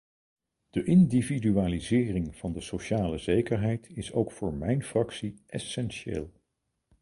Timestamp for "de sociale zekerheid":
2.53-3.89